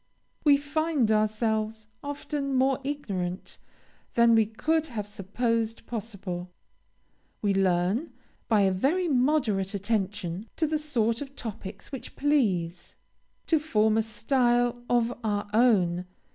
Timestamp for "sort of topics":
10.79-11.91